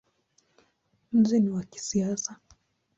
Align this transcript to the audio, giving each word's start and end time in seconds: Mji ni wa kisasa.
Mji 1.11 1.39
ni 1.39 1.49
wa 1.49 1.63
kisasa. 1.63 2.35